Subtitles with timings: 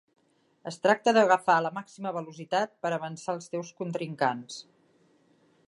[0.69, 4.57] Es tracta d'agafar la màxima velocitat per avançar els teus contrincants.